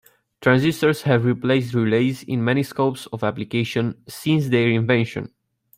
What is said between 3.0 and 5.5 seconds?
of application since their invention.